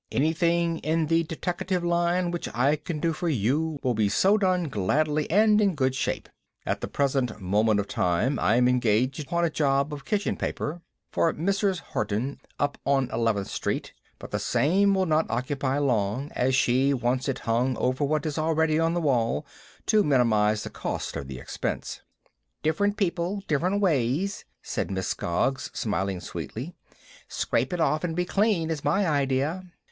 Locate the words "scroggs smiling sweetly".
25.09-26.73